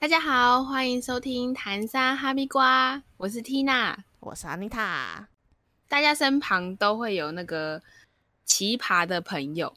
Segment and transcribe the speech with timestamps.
[0.00, 5.26] 大家好，欢迎收听《谈沙哈密瓜》，我是 Tina，我是 Anita。
[5.88, 7.82] 大家身旁都会有那个
[8.44, 9.74] 奇葩的朋友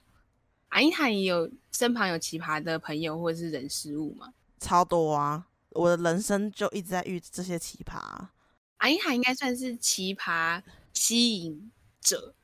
[0.69, 4.31] ，Anita 也有身旁有奇葩的朋友或者是人事物吗？
[4.59, 5.47] 超多啊！
[5.69, 7.99] 我的人生就一直在遇这些奇葩。
[8.77, 10.61] Anita 应该算是奇葩
[10.93, 12.35] 吸引者，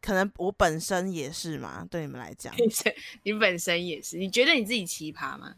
[0.00, 1.84] 可能我本身也是嘛。
[1.90, 2.54] 对你们来讲，
[3.24, 4.16] 你本身也是？
[4.16, 5.56] 你觉得你自己奇葩吗？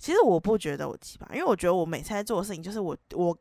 [0.00, 3.36] 其实我不觉得我奇葩，因为我觉得我每次在做的事情，就是我我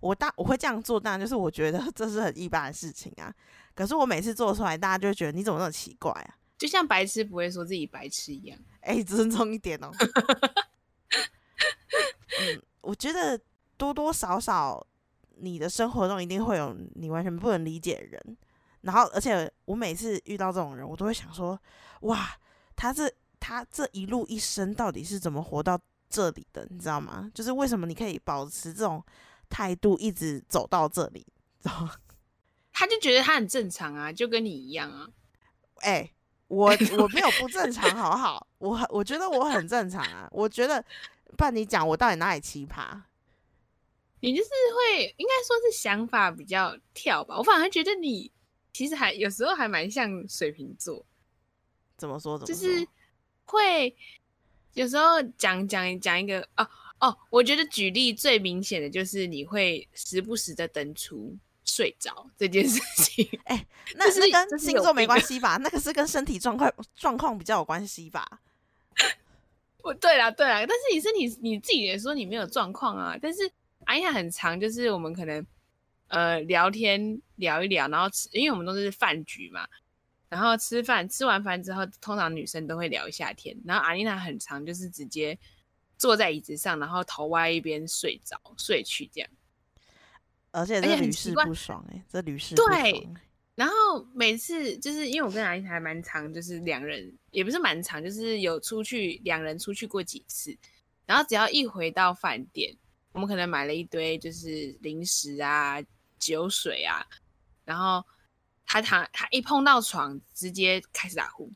[0.00, 3.30] 我大我会这样做，当然就是我觉得这是很一般的事情啊。
[3.74, 6.34] 可是我每次做出来，大家就会觉得你怎么那么奇怪啊？
[6.56, 8.58] 就像白痴不会说自己白痴一样。
[8.80, 9.90] 哎，尊重一点哦。
[12.40, 13.38] 嗯，我觉得
[13.76, 14.84] 多多少少
[15.36, 18.36] 你的生活中一定会有你完全不能理解的人，
[18.80, 21.60] 然后而且我每次遇到这种人，我都会想说，
[22.00, 22.30] 哇，
[22.74, 25.78] 他这他这一路一生到底是怎么活到？
[26.08, 27.30] 这里的你知道吗？
[27.34, 29.04] 就是为什么你可以保持这种
[29.48, 31.26] 态度一直走到这里，
[31.62, 31.94] 知道吗？
[32.72, 35.08] 他就觉得他很正常啊，就跟你一样啊。
[35.80, 36.10] 哎，
[36.46, 38.46] 我我没有不正常，好不好？
[38.58, 40.28] 我我觉得我很正常啊。
[40.30, 40.84] 我觉得，
[41.36, 43.02] 不然你讲我到底哪里奇葩？
[44.20, 47.36] 你就是会应该说是想法比较跳吧。
[47.36, 48.30] 我反而觉得你
[48.72, 51.04] 其实还有时候还蛮像水瓶座。
[51.96, 52.38] 怎么说？
[52.38, 52.86] 就是
[53.44, 53.96] 会。
[54.74, 56.68] 有时候讲讲讲一个哦
[57.00, 63.28] 哦，我觉得举例最明显的就是你会时不时的登出睡着这件事情。
[63.44, 65.56] 哎，那是跟星座没关系吧？
[65.58, 68.26] 那个是跟身体状况状况比较有关系吧？
[69.82, 73.16] 我对啦对啦，但是你身体你自己也说你没有状况啊。
[73.20, 73.50] 但是
[73.84, 75.46] 哎呀很长，就是我们可能
[76.08, 79.66] 呃聊天聊一聊，然后吃，因为我们都是饭局嘛。
[80.28, 83.56] 然后吃饭，吃完饭之后，通常女生都会聊一下天。
[83.64, 85.38] 然后阿丽娜很长，就是直接
[85.96, 89.30] 坐在椅子上，然后头歪一边睡着睡去这样。
[90.50, 93.08] 而且这屡试不爽哎，这屡试对。
[93.54, 93.74] 然后
[94.12, 100.54] 每次就是因为我跟阿丽娜还蛮长，就是两人也不是蛮长，就是有出去两人出去过几次。
[101.06, 102.76] 然后只要一回到饭店，
[103.12, 105.82] 我们可能买了一堆就是零食啊、
[106.18, 107.02] 酒水啊，
[107.64, 108.04] 然后。
[108.70, 111.50] 他躺，他一碰到床，直接开始打呼，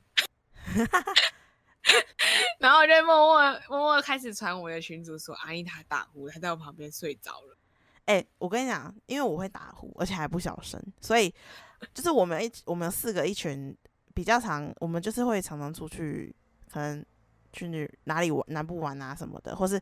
[2.58, 7.58] 然后就默默默默开始传我的群主说：“阿姨她打呼，她在我旁边睡着了。”
[8.06, 11.32] 哎，我跟你讲，因为我会打呼，而且还不小声，所以
[11.92, 13.76] 就是我们一我们四个一群
[14.14, 16.34] 比较常，我们就是会常常出去，
[16.72, 17.04] 可能
[17.52, 19.78] 去哪里玩、南部玩啊什么的，或是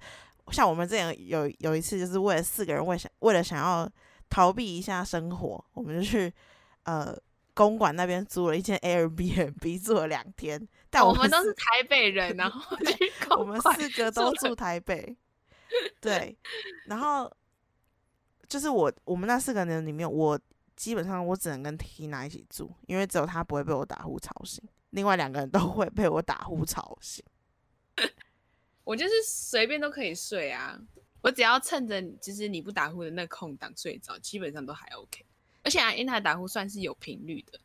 [0.51, 3.89] 像我们这样有有一次，就是为了四个人为想为了想要
[4.29, 6.35] 逃避一下生活，我们就去。
[6.91, 7.17] 呃，
[7.55, 12.77] 公馆那边租了一间 Airbnb 住了两天，但我们都是台北人，然后
[13.39, 15.17] 我们四个都住台北，
[16.01, 16.37] 对，
[16.87, 17.31] 然后
[18.49, 20.41] 就是我我们那四个人里面，我
[20.75, 27.25] 基本上我只能跟 Tina 一起住，因为只有他不会被我打呼吵醒，另外两个人都 会被我打呼吵醒。
[28.83, 30.77] 我就是随便都可以睡啊，
[31.23, 35.25] 我只要趁着就是你不打呼的那空档睡着，基本上都还 OK。
[35.63, 37.59] 而且啊，因他打呼算是有频率的，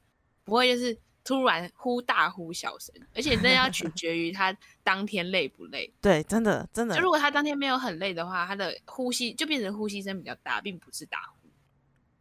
[0.44, 5.92] 不会就是突然呼大呼小声，而且这要取决于他当天累不累。
[6.02, 6.96] 对，真的真的。
[6.96, 11.50] 就如果他当天没有很累的话，他的呼吸就变成呼吸声比较大，并不是打呼。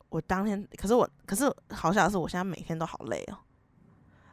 [0.09, 3.39] 我当天，可是我，可是好笑的是，我现在每天都好累哦。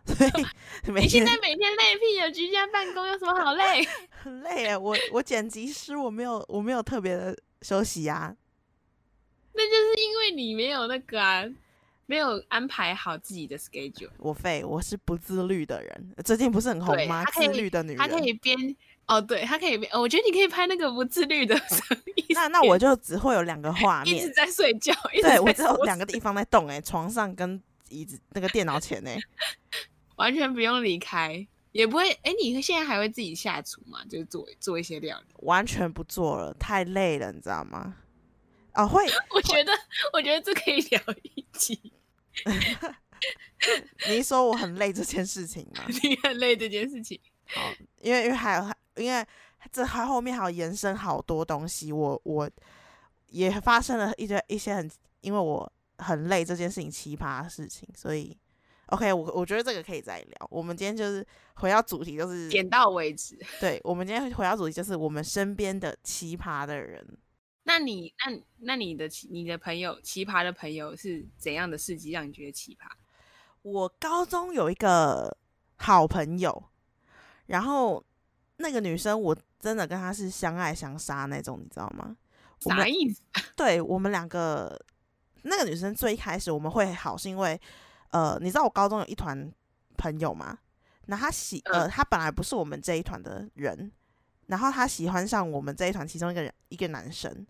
[0.05, 0.31] 所以
[0.93, 3.83] 你现在每天累屁了，居家办公有什么好累？
[4.09, 4.77] 很累啊！
[4.77, 8.35] 我我剪辑师，我没有我没有特别的休息呀。
[9.53, 11.43] 那就是因为你没有那个啊，
[12.05, 14.09] 没有安排好自己的 schedule。
[14.17, 16.13] 我废，我是不自律的人。
[16.23, 17.23] 最近不是很红吗？
[17.33, 18.57] 自律的女人，她可以编
[19.07, 19.91] 哦，对，她可以编。
[19.93, 21.55] 我觉得你可以拍那个不自律的。
[22.33, 24.93] 那那我就只会有两个画面，一直在睡觉。
[25.21, 29.17] 对我只有两个地方在动，哎，床上跟椅子那个电脑前，哎，
[30.15, 32.09] 完全不用离开，也不会。
[32.23, 33.99] 哎，你现在还会自己下厨吗？
[34.09, 35.35] 就是做做一些料理？
[35.39, 37.95] 完全不做了，太累了，你知道吗？
[38.73, 39.71] 哦，会，我觉得，
[40.13, 41.93] 我觉得这可以聊一集。
[44.07, 45.83] 你说我很累这件事情吗？
[46.03, 47.19] 你很累这件事情。
[47.45, 47.61] 好，
[48.01, 49.25] 因为因为还有，因为
[49.71, 52.49] 这还后面还有延伸好多东西，我我
[53.27, 54.89] 也发生了一些一些很，
[55.19, 58.35] 因为我很累这件事情奇葩的事情，所以
[58.87, 60.47] OK，我我觉得这个可以再聊。
[60.49, 61.25] 我们今天就是
[61.55, 63.37] 回到主题，就是点到为止。
[63.59, 67.05] 对，我们今天回到主题，就是我们身边的奇葩的人。
[67.63, 72.87] 那你那那你的你的朋友奇葩的朋友是怎样的事迹让你觉得奇葩？
[73.61, 75.37] 我高中有一个
[75.77, 76.63] 好朋友，
[77.45, 78.03] 然后
[78.57, 82.15] 那个女生我真的跟她是相爱相杀那种，你知道吗？
[82.59, 83.21] 啥意思？
[83.55, 84.79] 对我们两个，
[85.43, 87.59] 那个女生最一开始我们会好，是因为
[88.09, 89.51] 呃，你知道我高中有一团
[89.97, 90.57] 朋友吗？
[91.05, 93.91] 那她喜呃，她本来不是我们这一团的人，
[94.51, 97.47] 然后他喜欢上我们这一团其中一个人一个男生，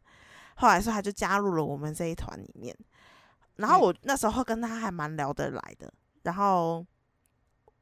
[0.58, 2.76] 后来说他就加入了我们这一团里面，
[3.56, 6.86] 然后我那时候跟他还蛮聊得来的，然后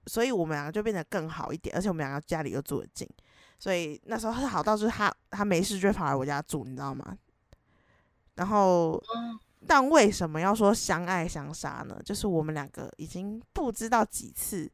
[0.07, 3.07] 所以我们两个就变得更好一点，而且我们两个家里又住得近。
[3.59, 7.17] 所以那时候是好到就是他他没事就跑来我家住，你知道吗？
[8.35, 9.03] 然后，
[9.67, 11.99] 但为什么要说相爱相杀呢？
[12.05, 14.71] 就是我们两个已经不知道几次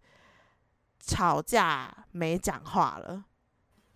[0.99, 3.25] 吵架没讲话了，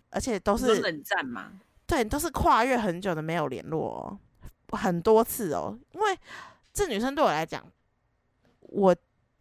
[0.10, 1.52] 而且都是冷战嘛。
[1.86, 4.18] 对，都是跨越很久的没有联络，
[4.70, 5.78] 很多次哦。
[5.92, 6.18] 因为
[6.74, 7.66] 这女生对我来讲，
[8.60, 8.96] 我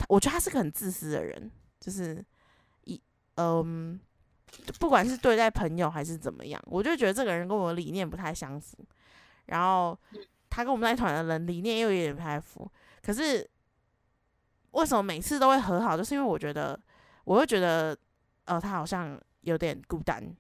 [0.09, 1.51] 我觉得她是个很自私的人，
[1.81, 2.25] 就是
[2.85, 3.01] 一
[3.37, 4.01] 嗯。
[4.81, 8.79] 不管是对待朋友还是怎么样，我就觉得这个人跟我的理念不太相符。
[9.45, 9.97] 然后
[10.49, 12.69] 他跟我们那一团的人理念又有点不太符。
[13.03, 13.47] 可是
[14.71, 15.99] 为什么每次都会和好？
[15.99, 16.81] 就是因为我觉得，
[17.25, 17.97] 我会觉得，
[18.47, 20.35] 呃，他好像有点孤单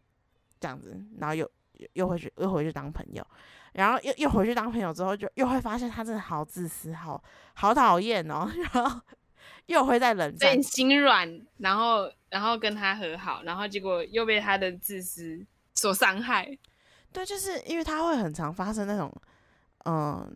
[0.60, 1.00] 这样子。
[1.18, 1.50] 然后又
[1.92, 3.26] 又回去又回去当朋友，
[3.72, 7.22] 然后又又回去当朋友之后，就又会发现他真的好自私，好
[7.54, 8.50] 好讨厌哦。
[8.74, 9.00] 然后
[9.66, 12.10] 又会在冷战，心软，然后。
[12.30, 15.42] 然后跟他和好，然后结果又被他的自私
[15.74, 16.46] 所伤害。
[17.10, 19.10] 对，就是因为他会很常发生那种，
[19.86, 20.30] 嗯，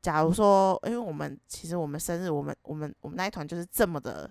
[0.00, 4.30] 假如说，因为我们其实我们生日，我们我们我们那一团就是这么的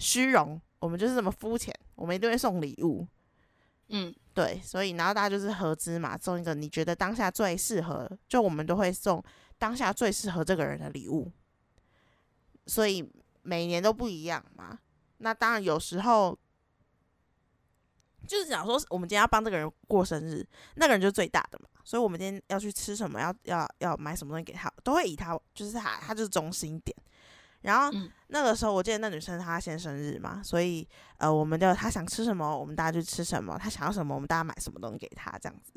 [0.00, 3.06] 虚荣，我们就是这么肤浅，我们一定会送礼物。
[3.90, 9.24] 嗯，对，所以然后大家就是合资嘛，送一个你觉得当下最适合，就我们都会送
[9.56, 11.32] 当下最适合这个人的礼物，
[12.66, 13.10] 所以
[13.40, 14.78] 每年都不一样嘛。
[15.16, 16.38] 那当然，有时候
[18.28, 26.94] 就是讲说，我们今天要帮这个人过生日，那个人就最大的嘛，所以我们今天要去吃什么，要要要买什么东西给他，都会以他就是他，他就是中心点。
[27.66, 27.90] 然后
[28.28, 30.86] 那个时候，我记得那女生她先生日嘛，所以
[31.18, 35.72] 呃，我们就她想吃什么，我们大家就吃什么；她想要什么，我们大家买什么东西给她这样子。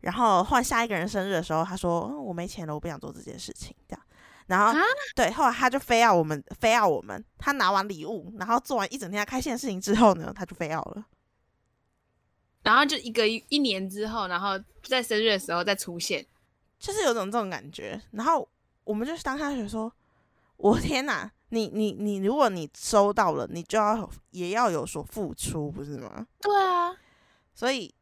[0.00, 4.02] 然后换下一个人生日的时候，她说：“我没钱了，我不想做这件事情。”这样。
[4.46, 4.78] 然后，
[5.14, 7.24] 对，后来他就非要我们，非要我们。
[7.38, 11.04] 他拿完礼物，然后做完一整天开心的事情之后呢，他就非要了。
[12.62, 14.50] 然后就一个一年之后，然后
[14.82, 16.26] 在生日的时候再出现，
[16.78, 18.00] 就是有种这种感觉。
[18.10, 18.46] 然后
[18.84, 19.90] 我们就当下就说
[20.62, 26.96] ：“我天哪，你你你，如果你收到了，你就要也要有所付出，不是吗？”对啊，
[27.54, 27.94] 所以。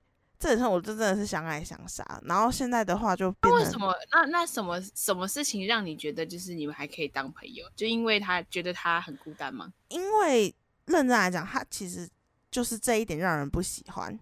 [0.43, 3.95] 这时候我就真的是相爱相杀，然后现在的话就那为什么？
[4.11, 7.63] 那那什么什么事情让你觉得就是你们还可以当朋友？
[7.77, 9.71] 就因为他觉得他很孤单吗？
[9.89, 10.47] 因为
[10.87, 12.09] 认真来讲，他其实
[12.51, 14.19] 就是这一点让人不喜欢。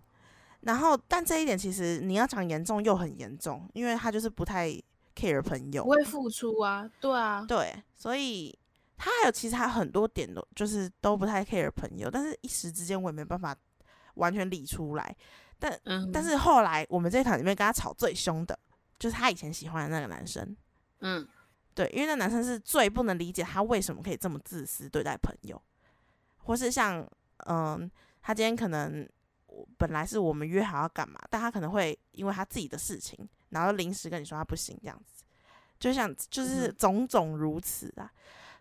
[0.63, 4.69] 然后，但这一点其实你要讲严重又很严重，因为他就是不太
[5.19, 8.57] care 朋友，不会付出啊，对啊，对，所以
[8.97, 13.57] 他还有其实他很多点都就是都不太 care 朋友，但是一时之间我也没办法
[14.15, 15.17] 完全理出来。
[15.59, 15.77] 但
[16.13, 18.57] 但是后来我们这一团里面跟他吵最凶的，
[18.97, 20.57] 就是他以前喜欢的那个男生。
[21.01, 21.27] 嗯，
[21.75, 25.61] 对，因为那男生是最不能理解他为什么可以这么自私对待朋友，
[26.45, 27.05] 或是像
[27.47, 27.91] 嗯，
[28.23, 29.09] 他今天可能
[29.77, 35.25] 本来是我们约好要干嘛，但他可能会因为他自己的事情，然后临时跟你说他不行这样子，
[35.79, 38.11] 就像就是种种如此啊。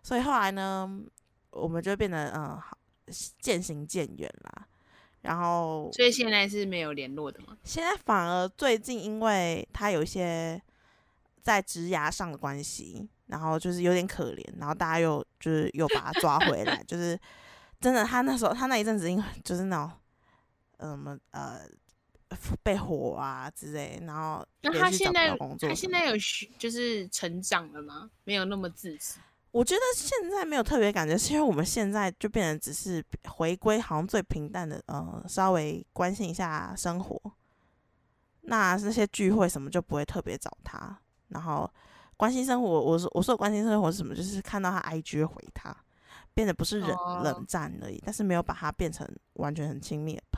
[0.02, 0.88] 所以后来呢，
[1.50, 2.76] 我们就变得嗯，好
[3.40, 4.66] 渐行渐远啦。
[5.22, 7.58] 然后，所以现在是没有联络的吗？
[7.64, 10.62] 现在反而最近，因为他有一些
[11.42, 17.18] 在职涯上的关系，然后就是有点可怜，然后大家又就是又把他抓回来， 就是
[17.80, 19.92] 真的，他那时候他那一阵子因为就是那种，
[20.78, 21.62] 嗯呃
[22.62, 26.14] 被火啊之类，然后那他现在他现在有
[26.58, 28.10] 就是成长了吗？
[28.24, 29.18] 没有那么自私。
[29.50, 37.18] 我觉得现在没有特别感觉，是因为我们现在就变成只是回归，好像最平淡的，呃，稍微关心一下生活。
[38.42, 41.68] 那那些聚会什么就不会特别找他，然后
[42.16, 42.68] 关心生活。
[42.68, 44.14] 我说我说关心生活是什么？
[44.14, 45.74] 就是看到他 IG 回他，
[46.34, 50.37] 变得不是冷冷战而已，但是没有把他变成完全很亲密的朋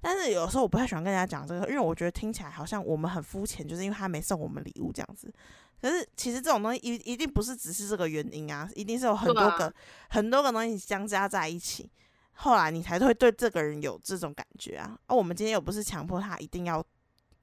[0.00, 5.32] 但是有时候我不太喜欢跟人家讲这个，因为我觉得听起来好像我们很肤浅，就是因为他没送我们礼物这样子。
[5.80, 9.72] 可是其实这种东西一一定不是只是这个原因啊，一定是有很多个
[10.10, 11.90] 很多个东西相加在一起，
[12.34, 14.96] 后来你才会对这个人有这种感觉啊。
[15.06, 16.84] 而我们今天又不是强迫他一定要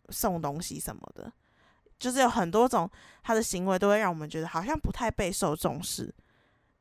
[0.07, 1.29] 送东西什么的，
[1.99, 2.89] 就是有很多种
[3.23, 6.13] 他的行为都会让我们觉得好像不太备受重视。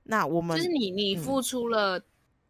[0.04, 2.00] 那我们就是你你付出了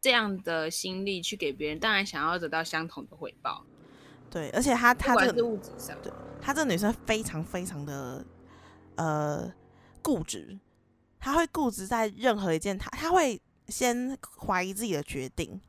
[0.00, 3.64] 这样的心力去给别人，当然想要得到相同的回报。
[4.30, 5.96] 对，而且她她这个物质上，
[6.40, 8.24] 她这个女生非常非常的
[8.96, 9.52] 呃
[10.02, 10.58] 固执，
[11.18, 15.60] 她会固执在任何一件，她她会先怀疑自己的决定，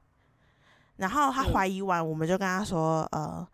[0.97, 1.53] 然后她嗯。
[1.53, 3.47] 怀疑完，我们就跟她说，呃，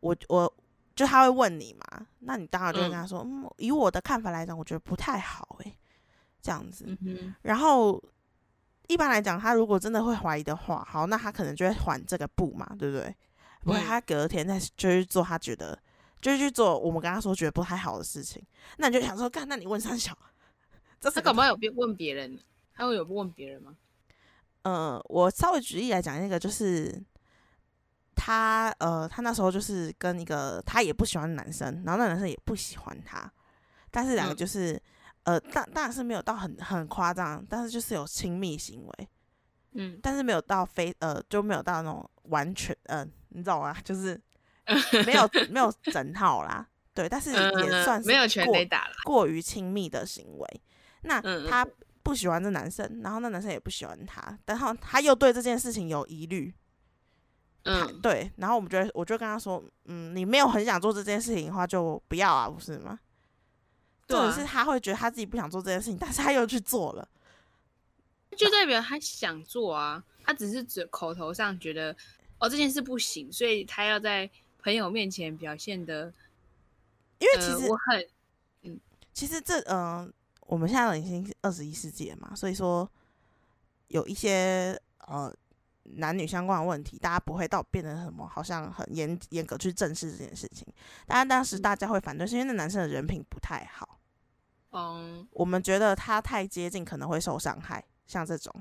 [0.00, 0.54] 我我
[0.94, 3.00] 就她会问你嘛，那你当然就会跟嗯。
[3.00, 5.76] 她说，嗯以我的看法来讲，我觉得不太好、欸，
[6.40, 8.02] 这样子，嗯，然后
[8.88, 13.14] 一般来讲，他如果真的会怀疑的话，好，那他可能就会还这个步嘛，对不对？
[13.62, 15.78] 不会，嗯他隔天再就去做他觉得，
[16.20, 18.40] 就是去做我们跟他说觉得不太好的事情。
[18.76, 20.16] 那你就想说，干，那你问三小，
[21.00, 22.38] 这他是搞不好有别问别人，
[22.74, 23.76] 他会有问别人吗？
[24.62, 27.02] 嗯，我稍微举例来讲，那个就是
[28.14, 33.30] 他呃，他那时候就是跟一个他也不喜欢的男生，然后那男生也不喜欢他，
[33.90, 34.80] 但是两个嗯就是、
[35.26, 39.08] 呃，当当然是没有到很很夸张，但是就是有亲密行为。
[39.78, 43.76] 嗯，但是没有到非呃就没有到那种完全呃，你懂吗？
[43.84, 44.18] 就是
[45.04, 48.94] 没有没有整套啦，对，但是也嗯算是没有全过得打了。
[49.04, 50.62] 过于亲密的行为。
[51.02, 51.66] 那嗯嗯他
[52.02, 56.54] 不喜欢这男生，然后那男生也不喜欢他，然后他又对这件事情有疑虑，
[57.64, 62.98] 嗯，对，然后我们就会我就跟他说，嗯，你没有很想做这件事情的话，就不要啊，不是吗？
[64.06, 67.08] 重点是他会觉得他自己不想做这件事情，但是他又去做了。
[68.36, 71.96] 就代表他想做啊，他只是只口头上觉得
[72.38, 74.30] 哦这件事不行，所以他要在
[74.62, 76.12] 朋友面前表现的，
[77.18, 78.08] 因为其实、呃、我很
[78.62, 78.80] 嗯
[79.12, 80.12] 其实这嗯、呃
[80.46, 82.88] 我们现在已经二十一世纪了嘛，所以说
[83.88, 85.34] 有一些呃
[85.82, 90.64] 男女相关的问题，大家不会到变得什么好像很严严格去正视这件事情。
[91.04, 93.85] 当然，当时大家会反对，是因为那男生的人品不太好，
[94.76, 98.52] 嗯我们觉得他太接近可能会受伤害，像这种。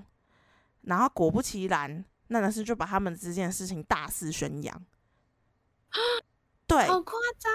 [0.81, 4.85] 然后果不其然，那男生就把他们之间的事情大肆宣扬。
[6.67, 7.51] 对，好夸张，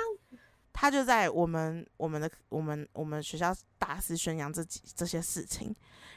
[0.73, 5.75] 他就在我们我们的我们我们学校大肆宣扬这几这些事情，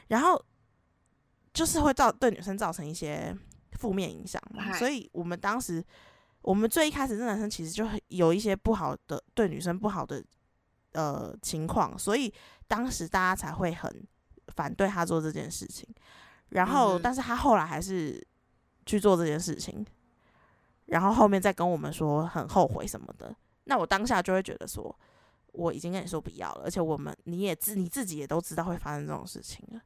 [0.08, 0.42] 然后
[1.52, 3.36] 就是会造对女生造成一些
[3.72, 5.84] 负面影响嘛，所以我们当时
[6.42, 10.24] 我们最一开始这男生其实就很有一些不好的对女生不好的
[10.94, 12.32] 呃情况，所以
[12.66, 14.04] 当时大家才会很
[14.48, 15.88] 反对他做这件事情，
[16.48, 17.00] 然后、嗯。
[17.02, 18.26] 但是他后来还是
[18.86, 19.84] 去做这件事情，
[20.86, 23.34] 然后后面再跟我们说很后悔什么的。
[23.64, 24.94] 那我当下就会觉得说，
[25.52, 29.80] 我已经跟你说不要了，而且我们你也自你自己也都知道会发生这种事情了，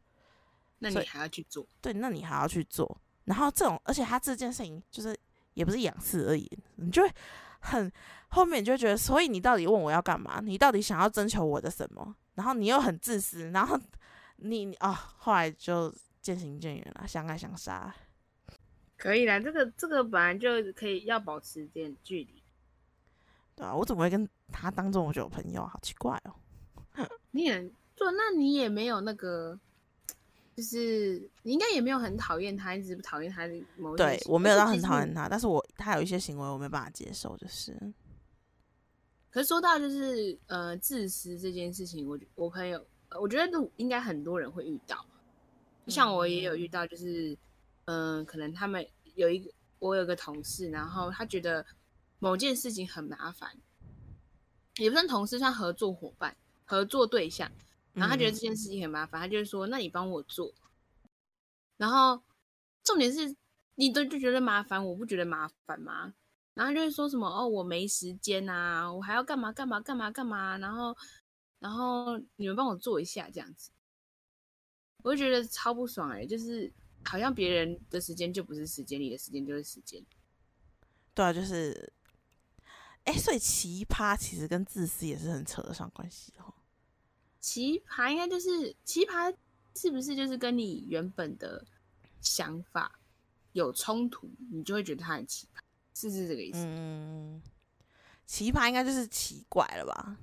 [0.81, 5.17] 那你还要去做，对，那你还要去做，然后这种，而且他这件事情就是
[5.55, 7.12] 也不是仰视而已，你就会
[7.61, 7.91] 很
[8.29, 10.41] 后面你就觉得，所以你到底问我要干嘛？
[10.43, 12.15] 你到底想要征求我的什么？
[12.35, 13.79] 然后你又很自私，然后
[14.37, 17.95] 你你啊、后来就渐行渐远了，相爱相杀。
[18.97, 22.43] 可以啦，这个这个本来就可以要保持点距离。
[23.57, 25.69] 对啊，我怎么会跟他当做我就有朋友啊？
[25.73, 26.35] 好奇怪哦。
[27.33, 27.61] 你也
[27.97, 29.59] 做，那你也没有那个，
[30.59, 37.73] 就是你应该也没有很讨厌他，一直不讨厌他的某些对我没有到很讨厌他，但是我他有一些行为我没办法接受，就是
[39.31, 45.07] 可是说到就是呃自私这件事情，我我朋友，呃我觉得都应该很多人会遇到，
[45.87, 47.38] 像我也有遇到，就是
[47.85, 48.85] 嗯、呃可能他们
[49.15, 49.49] 有一个
[49.79, 51.65] 我有个同事，然后他觉得
[52.19, 53.57] 某件事情很麻烦，
[54.79, 57.49] 也不算同事，算合作伙伴、合作对象，
[57.95, 60.54] 然后他觉得嗯这件事情很麻烦，他就会说：“那你帮我做。”
[61.76, 62.23] 然后
[62.85, 63.37] 重点是，
[63.75, 66.14] 你都就觉得麻烦，我不觉得麻烦吗？
[66.54, 70.97] 然后他就会说什么：“哦，我没时间啊，我还要干嘛干嘛干嘛干嘛。”然后，
[71.61, 73.71] 然后你们帮我做一下这样子，
[75.04, 76.73] 我就觉得超不爽哎、就是
[77.04, 80.04] 好像别人的时间就不是时间，你的时间就是时间。
[81.14, 81.92] 对啊，就是，
[83.04, 86.54] 哎、所以奇葩其实跟自私也是很扯得上关系哦。
[87.49, 89.35] 奇葩应该就是奇葩，
[89.75, 91.64] 是不是就是跟你原本的
[92.21, 93.00] 想法
[93.52, 95.61] 有冲突，你就会觉得他很奇葩，
[95.99, 96.59] 是不是这个意思？
[96.59, 97.43] 嗯，
[98.26, 100.19] 奇葩应该就是奇怪了吧？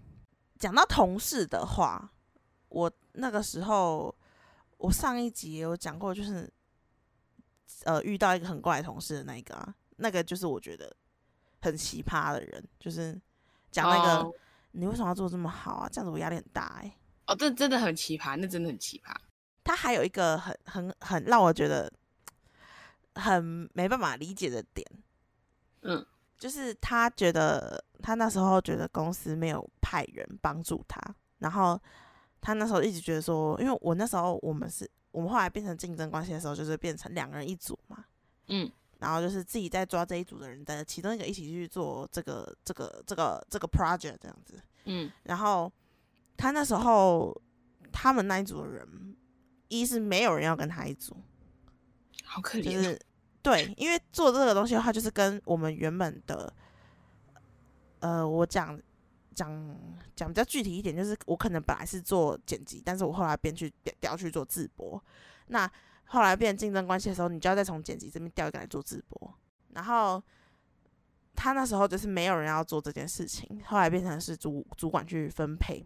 [0.60, 2.13] 讲到同事的话，
[2.70, 4.15] 我那个时候
[4.77, 6.48] 我上一集也有讲过，就是
[7.86, 10.96] 呃遇到一个很怪的同事的那一个啊，那个就是我觉得
[11.60, 13.20] 很奇葩的人，就是
[13.72, 14.32] 讲那个、哦
[14.77, 15.89] 你为什么要做这么好啊？
[15.89, 19.15] 这样子我压力很大哎、哦，这真的很奇葩，那真的很奇葩。
[19.63, 21.91] 他还有一个很很很让我觉得
[23.15, 24.86] 很没办法理解的点，
[25.82, 26.05] 嗯，
[26.38, 31.01] 就是他觉得他那时候觉得公司没有派人帮助他，
[31.39, 31.82] 然后
[32.41, 38.05] 他那时候一直觉得说，因为我那时候我们是我们后来变成竞争关系的时候，就是变成两个人一组嘛，
[38.50, 44.62] 嗯，然后就是自己在抓这一组的人的其中一个一起去做这个这个这个这个 project 这样子。
[44.84, 45.72] 嗯，然后
[46.38, 47.42] 他那时候
[47.92, 49.15] 他们那一组的人，
[49.68, 51.15] 一是没有人要跟他一组，
[52.24, 53.01] 好可怜哦，就是
[53.42, 56.51] 对，因为做这个东西的话，就是跟我们原本的，
[58.00, 58.80] 呃，我讲
[59.34, 59.77] 讲
[60.15, 65.01] 讲比较具体一点，就是我可能本来是做剪辑，但是我后来变去调调去做自播，
[65.48, 65.70] 那
[66.06, 69.34] 后来变竞争关系的时候，你就要再从剪辑这边调一个来做自播，
[69.74, 70.22] 然后
[71.36, 75.86] 他那时候就是没有人要做这件事情，后来变成是主主管去分配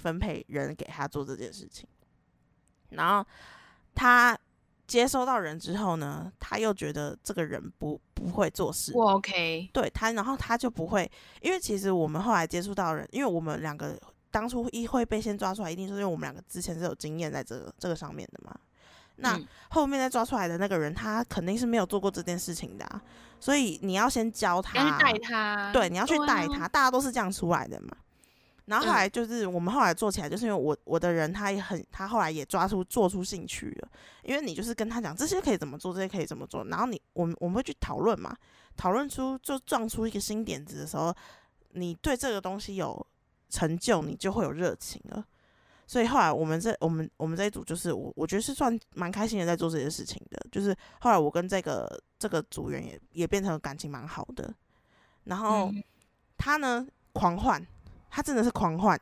[0.00, 1.88] 分配人给他做这件事情，
[2.90, 3.26] 然后
[3.94, 4.38] 他
[4.86, 11.10] 接收到人之后呢，他又觉得这个人不不会做事，不 OK，对他，然后他就不会，
[11.40, 13.98] 因为其实我们后来接触到人，因为我们两个
[14.30, 18.54] 当初一会被先抓出来，一定是因为我们两个之前是有经验在这个这个上面的嘛。
[19.16, 23.02] 那嗯后面再抓出来的那个人，他肯定是没有做过这件事情的、啊，
[23.40, 27.88] 所以你要先教他，要去带他，对，你要去带啊他，大家都是这样出来的嘛。
[28.66, 28.94] 然后后嗯。
[28.94, 33.88] 来就是我们后来做起来，就是因为我我的人他也很，他后来也抓出做出兴趣了，
[34.22, 38.36] 因为你就是跟他讲这些可以怎么做，这些可以怎么做，然后你我们我们会去讨论嘛，
[38.76, 41.14] 讨论出就撞出一个新点子的时候，
[41.72, 43.06] 你对这个东西有
[43.48, 45.24] 成就，你就会有热情了。
[45.86, 54.52] 所以后来我们这我们我们这一组就是我我觉得是算蛮开心的在做这些事情的，就是后来我跟这个这个组员也也变成感情蛮好的，
[55.24, 55.82] 然后嗯。
[56.38, 57.66] 他呢狂换，
[58.16, 58.98] 他真的是狂换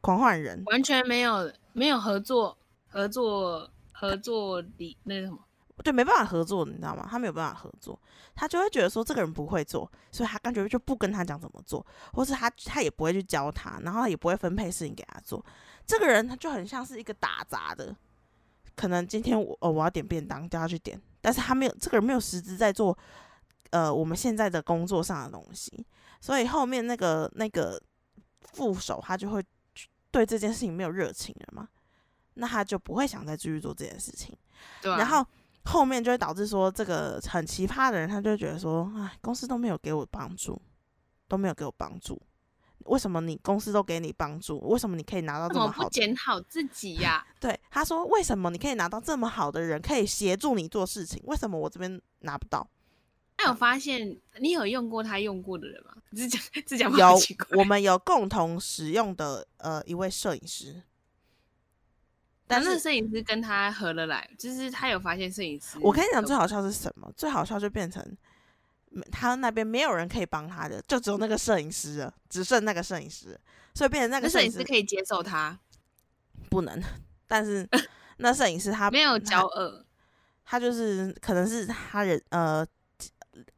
[0.00, 5.38] 狂换人，完全没有没有合作合作合作理那什么，
[5.84, 7.06] 对，没办法合作，你知道吗？
[7.10, 8.00] 他没有办法合作，
[8.34, 15.44] 他就会觉得说这个人不会做，所以他感觉就不跟他讲怎么做，或是他他也不会去教他，然后他也不会分配事情给他做。
[15.84, 17.94] 这个人他就很像是一个打杂的，
[18.74, 22.96] 可能今天我哦我要点便当，叫他去点，但是他没有这个人没有实质在做
[23.68, 25.84] 呃我们现在的工作上的东西，
[26.22, 27.78] 所以后面那个那个
[28.56, 29.44] 副手他就会
[30.10, 31.68] 对这件事情没有热情了嘛，
[32.34, 34.36] 那他就不会想再继续做这件事情。
[34.80, 34.96] 对吧？
[34.96, 35.24] 然后
[35.66, 40.60] 后面就会导致说，这个很奇葩的人，他就会觉得说，哎，公司都没有给我帮助，
[41.28, 42.20] 都没有给我帮助，
[42.86, 44.58] 为什么你公司都给你帮助？
[44.60, 45.90] 为什么你可以拿到这么好的？
[45.90, 47.22] 检讨自己呀？
[47.38, 51.22] 对，他说，为什么你可以拿到这么好的人，可以协助你做事情？
[51.26, 52.66] 为什么我这边拿不到？
[53.38, 55.92] 那有发现你有用过他用过的人吗？
[56.12, 57.18] 只 是讲只讲有
[57.58, 60.82] 我们有共同使用的呃一位摄影师，
[62.46, 65.76] 但是摄影师跟他合得来，就是他有发现摄影师。
[65.80, 67.12] 我跟你讲，最好笑是什么？
[67.16, 68.16] 最好笑就变成
[69.12, 73.38] 他那边没有人可以帮他的，就只有那个摄影师了，只剩那个摄影师，
[73.74, 75.58] 所以变成那那摄影个摄影师师可以接受他，
[76.48, 76.82] 不能。
[77.26, 77.68] 但是
[78.18, 79.82] 那摄影师他没有他骄傲。
[80.48, 82.64] 他就是可能是他人呃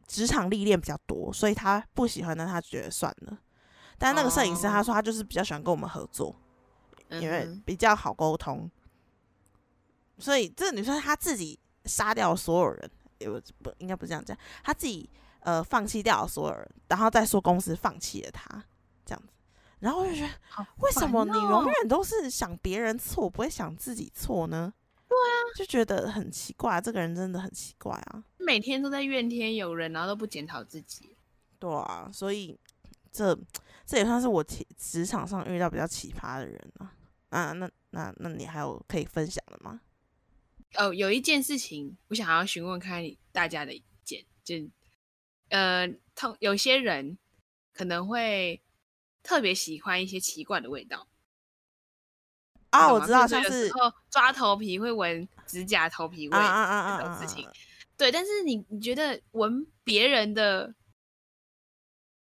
[0.09, 3.39] 职场历练比较多，所以他不喜欢，但他觉得算了。
[3.97, 6.35] 但那个摄影师他说他就是比较喜欢跟我们合作，
[7.11, 8.69] 因为比较好沟通。
[10.19, 15.09] 所以这个女生她自己杀掉所有人，也不不应该不是这样讲，她自己
[15.41, 18.65] 呃放弃掉所有人，然后再说公司放弃了她
[19.05, 19.29] 这样子。
[19.79, 24.73] 然后我就觉得，好为什么你永哦远都是想别人错，不会想自己错呢？
[25.19, 28.25] 对啊，就觉得很奇怪，这个人真的很奇怪啊。
[28.39, 31.17] 每天都在怨天尤人，然后都不检讨自己。
[31.59, 32.59] 对啊，所以
[33.11, 33.37] 这
[33.85, 36.95] 这也算是我奇职场上遇到比较奇葩的人啊。
[37.31, 39.81] 啊，那那那你还有可以分享的吗？
[40.77, 43.03] 哦，有一件事情我想要询问看
[43.33, 44.55] 大家的意见，就
[45.49, 47.19] 呃，通有些人
[47.73, 48.63] 可能会
[49.23, 51.07] 特别喜欢一些奇怪的味道
[52.71, 57.53] 啊，我知道，比如说有像是时候抓头皮会闻指甲头皮味啊啊啊啊啊这种事情啊，
[57.97, 60.75] 对，但是你你觉得闻别人的，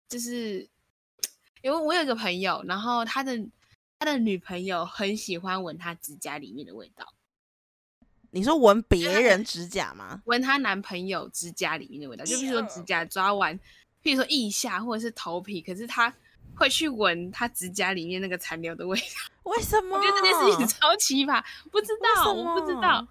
[0.09, 0.67] 就是
[1.61, 3.37] 因为我有一个朋友，然后他的
[3.99, 7.13] 他的女朋友很喜欢闻他指甲里面的味道，
[8.31, 10.21] 你说闻别人指甲吗？
[10.25, 13.55] 闻她男朋友指甲里面的味道，就比如说指甲抓完，
[14.01, 16.11] 譬如说腋下或者是头皮，可是他
[16.55, 19.05] 会去闻他指甲里面那个残留的味道。
[19.51, 19.97] 为什么？
[19.97, 23.07] 我觉得这件事情超奇葩，不知道，我不知道。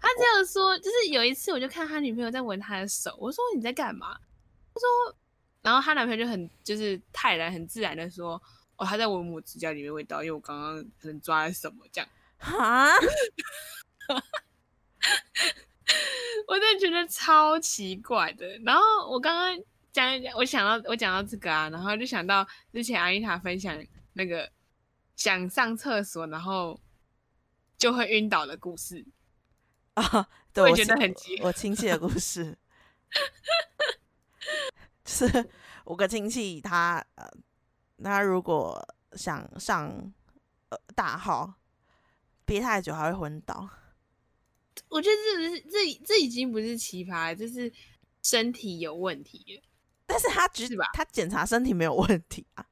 [0.00, 4.18] 他这样说，就是有一次我就看他女朋友在闻他的手，我说你在干嘛？
[4.74, 5.16] 他说，
[5.62, 8.40] 然后他男朋友就很就是泰然很自然的说，
[8.76, 12.08] 哦他在闻我指甲里面味道，因为我刚刚可能抓了什么这样。
[12.40, 12.94] 哈，
[16.48, 18.46] 我真的觉得超奇怪的。
[18.64, 23.76] 然后我刚刚讲一讲，我想到我讲到这个啊，然后就想到之前阿妮塔分享
[24.12, 24.50] 那个
[25.16, 26.80] 想上厕所然后
[27.76, 29.04] 就会晕倒的故事。
[29.94, 32.56] 啊，对我也觉得很奇我亲戚的故事。
[35.04, 35.50] 就是
[35.84, 37.28] 我个亲戚他呃，
[38.02, 38.80] 他如果
[39.14, 39.90] 想上
[40.68, 41.54] 呃大号，
[42.44, 43.68] 憋太久还会昏倒。
[44.88, 47.72] 我觉得这是这这已经不是奇葩，就是
[48.22, 49.60] 身体有问题。
[50.10, 50.84] 但是他只是吧？
[50.92, 52.64] 他检查身体没有问题啊，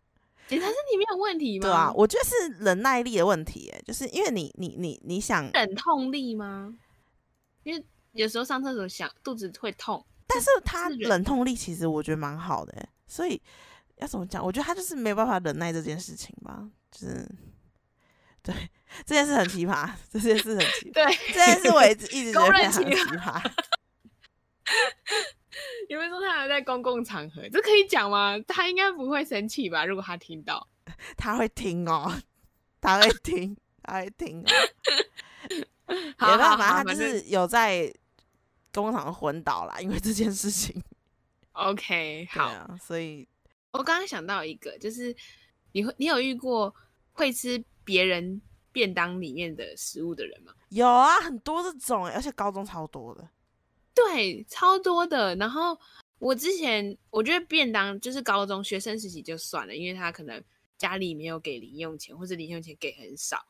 [0.49, 1.63] 检查身体没有问题吗？
[1.63, 6.75] 对啊，我觉得是忍耐力的问题，哎，就是因为你你你你想忍痛力吗？
[7.63, 13.41] 因为有时候上厕所想肚子会痛，但是他忍痛力其实我觉得蛮好的，所以
[13.99, 14.45] 要怎么讲？
[14.45, 17.29] 我觉得他就是没有办法忍耐这件事情吧，就是
[18.43, 18.55] 对
[19.05, 23.51] 这件事很奇葩，这件事很奇葩， 对这件事我一直一直觉得非常奇葩。
[25.89, 28.39] 有人说他还在公共场合，这可以讲吗？
[28.47, 29.85] 他应该不会生气吧？
[29.85, 30.67] 如果他听到，
[31.17, 32.13] 他会听哦，
[32.81, 34.45] 他会听，他会听。
[35.89, 37.93] 没办法，他就是有在
[38.73, 40.83] 公共场合昏倒啦，因为这件事情。
[41.53, 43.27] OK，好，所以
[43.73, 45.15] 我刚刚想到一个，就是
[45.73, 46.75] 你会，你有遇过
[47.13, 48.41] 会吃别人
[48.71, 50.53] 便当里面的食物的人吗？
[50.69, 53.27] 有啊，很多这种，而且高中超多的。
[54.07, 55.35] 对，超多的。
[55.37, 55.77] 然后
[56.19, 60.43] 我之前我觉得便当就是高中学生时期就算了，因为他可能
[60.77, 63.45] 家里没有给零用钱，或者零用钱给很少。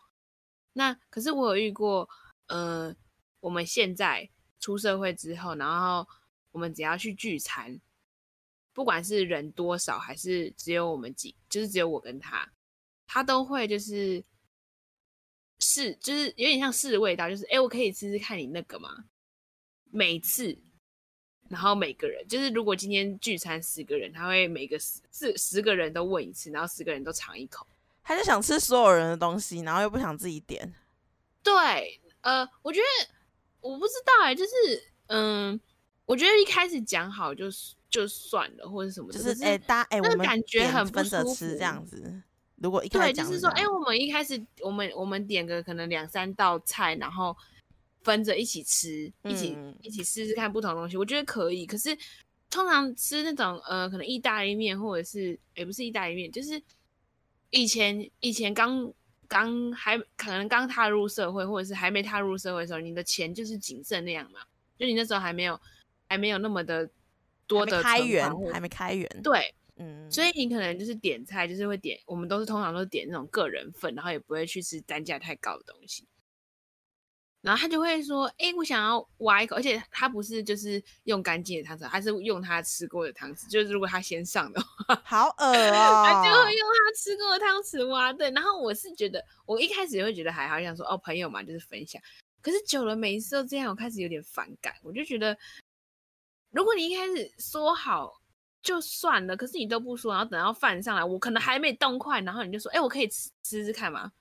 [0.72, 2.08] 那可是我有遇过，
[2.46, 2.94] 呃，
[3.40, 6.08] 我们现在出社会之后，然后
[6.50, 7.78] 我们只要去聚餐，
[8.72, 12.50] 不管是人多少还是只有我们几，就是只有我跟他，
[13.06, 14.24] 他都会就是
[15.58, 19.04] 试，就是有点像试味道，就是哎，我可以吃吃看你那个吗？
[19.90, 20.56] 每次，
[21.48, 27.66] 然后每个人就是，如果今天聚餐十个人，他会每个十四十个人都问一次，然后十个人都尝一口。
[28.02, 30.74] 他就想吃所有人的东西，然后又不想自己点。
[31.42, 33.14] 对，呃，我觉得
[33.60, 34.52] 我不知道哎，就是
[35.06, 35.58] 嗯，
[36.04, 37.46] 我觉得一开始讲好就
[37.88, 42.22] 就算了，或者什么，就是哎，大家哎，我们感觉很分着吃这样子。
[42.56, 47.34] 如果一开对，就是说，哎，我们一开始我们我们点个可能两三道菜，然后。
[48.02, 51.66] 分着一起吃，一起一起试试看不同东西，我觉得可以。
[51.66, 51.96] 可是
[52.48, 56.62] 通常吃那种呃，可能意大利面或者是也不是意大利面，就是
[57.50, 58.92] 以前以前刚
[59.26, 64.40] 刚还可能刚踏入社会，或者是还没踏入社会的时候，你的钱就是谨慎那样嘛。
[64.78, 65.60] 就你那时候还没有
[66.08, 66.88] 还没有那么的
[67.46, 69.06] 多的开源，还没开源。
[69.22, 76.06] 对，嗯，所以你可能就是点菜，就是会点，我们都是通常都是点那种个人份，然后也不会去吃单价太高的东西。
[77.48, 83.48] 然后他就会说：“哎，我想要挖一口，而且他不是就是用干净的汤匙，他是用他吃过的汤匙。
[83.48, 88.12] 就是如果他先上的话，好恶哦， 他就会用他吃过的汤匙挖。
[88.12, 91.98] 对，然后我是觉得，我一开始也会觉得还好，想说哦，朋友嘛，就是分享。
[92.42, 94.74] 可是久了，每一次都这样，我开始有点反感。
[94.82, 95.34] 我就觉得，
[96.50, 98.20] 如果你一开始说好
[98.60, 104.12] 就算了，可是你都不说，然后等到饭上来，我可能还没动筷，然后你就说：哎，我可以吃吃吃看吗？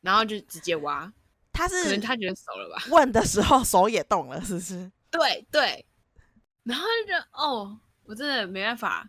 [0.00, 1.12] 然后就直接挖。”
[1.56, 2.84] 他是他觉得熟了吧？
[2.90, 4.92] 问的时候手也动了，是不是？
[5.10, 5.86] 对对，
[6.64, 9.08] 然后就哦，我真的没办法，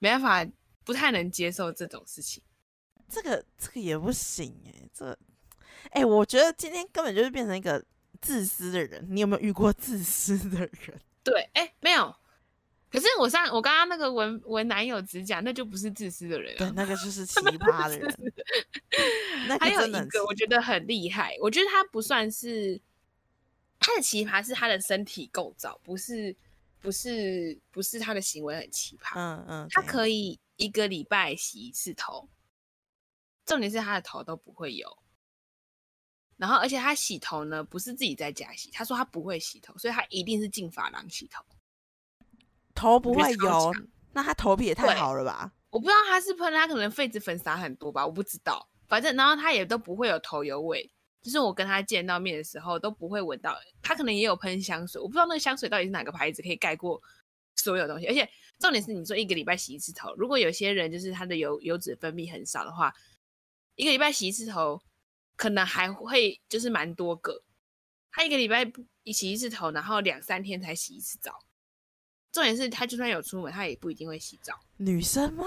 [0.00, 0.44] 没办法，
[0.84, 2.42] 不太能接受这种事情。
[3.08, 5.16] 这个这个也不行哎，这
[5.90, 7.84] 哎，我觉得今天根本就是变成一个
[8.20, 9.06] 自私的人。
[9.08, 11.00] 你有没有遇过自私的人？
[11.22, 12.12] 对，哎，没有。
[12.90, 18.32] 可是我上我刚刚那个文文男友指甲，那就不是自私的人，对，那个就是奇葩的人。
[19.60, 22.80] 还有一个我觉得很厉害，我觉得他不算是
[23.78, 26.36] 他的奇葩，是他的身体构造，不是
[26.80, 29.18] 不是不是他的行为很奇葩。
[29.18, 32.28] 嗯嗯，他可以一个礼拜洗一次头，
[33.44, 34.98] 重点是他的头都不会油。
[36.36, 41.44] 然后而且他洗头呢，不是自己在家洗，他说他不会洗头，所以他一定是进发廊洗头。
[42.74, 43.72] 头不会油，
[44.12, 45.52] 那他头皮也太好了吧？
[45.70, 48.68] 我不知道他是喷，他可能痱子粉撒很多吧，我不知道。
[48.88, 50.90] 反正然后他也都不会有头油味，
[51.22, 53.56] 就是我跟他见到面的时候都不会闻到。
[53.82, 57.02] 他可能也有喷香水，我不知道那个香水到底是哪个牌子可以盖过
[57.56, 58.06] 所有东西。
[58.06, 62.94] 而且重点是，你说一个礼拜洗一次头，如果有些人就是他的油油脂分泌很少的话，
[63.74, 64.80] 一个礼拜洗一次头，
[65.36, 67.42] 可能还会就是蛮多个。
[68.12, 68.64] 他一个礼拜
[69.06, 71.44] 洗一次头，然后两三天才洗一次澡。
[72.30, 74.58] 重点是他就算有出门，他也不一定会洗澡。
[74.76, 75.44] 女生吗？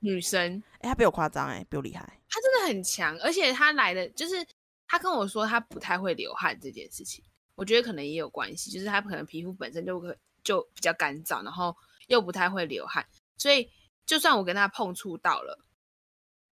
[0.00, 2.20] 女生，哎，他比我夸张，哎，比我厉害。
[2.28, 4.46] 她真的很强，而且她来的就是
[4.86, 13.06] 她跟我说她不太会流汗这件事情，我觉得可能也有关系，就是她可能皮肤本身就可就比较干燥，然后又不太会流汗，
[13.36, 13.70] 所以
[14.06, 15.58] 就算我跟她碰触到了，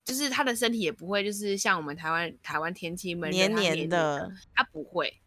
[0.05, 5.21] 就是他的身体也不会就是像我们台湾台湾天气闷黏黏的，他不会。